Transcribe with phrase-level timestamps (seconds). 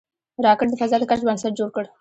[0.45, 1.83] راکټ د فضا د کشف بنسټ جوړ کړ